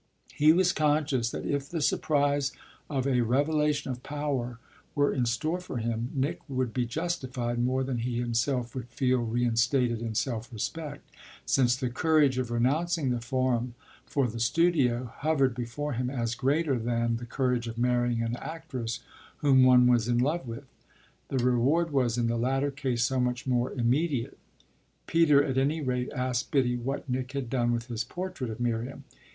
[0.33, 2.51] He was conscious that if the surprise
[2.89, 4.57] of a revelation of power
[4.95, 9.19] were in store for him Nick would be justified more than he himself would feel
[9.19, 11.07] reinstated in self respect;
[11.45, 16.79] since the courage of renouncing the forum for the studio hovered before him as greater
[16.79, 19.01] than the courage of marrying an actress
[19.37, 20.65] whom one was in love with:
[21.27, 24.39] the reward was in the latter case so much more immediate.
[25.05, 29.03] Peter at any rate asked Biddy what Nick had done with his portrait of Miriam.